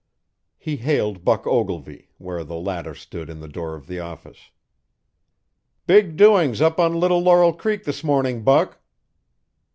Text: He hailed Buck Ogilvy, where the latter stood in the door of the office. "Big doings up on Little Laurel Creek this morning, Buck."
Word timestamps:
He 0.57 0.77
hailed 0.77 1.23
Buck 1.23 1.45
Ogilvy, 1.45 2.09
where 2.17 2.43
the 2.43 2.55
latter 2.55 2.95
stood 2.95 3.29
in 3.29 3.39
the 3.39 3.47
door 3.47 3.75
of 3.75 3.85
the 3.85 3.99
office. 3.99 4.49
"Big 5.85 6.17
doings 6.17 6.59
up 6.59 6.79
on 6.79 6.99
Little 6.99 7.19
Laurel 7.21 7.53
Creek 7.53 7.83
this 7.83 8.03
morning, 8.03 8.41
Buck." 8.41 8.81